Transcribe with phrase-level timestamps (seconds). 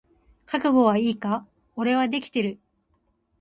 [0.47, 1.45] 覚悟はいいか？
[1.75, 2.57] 俺はできてる。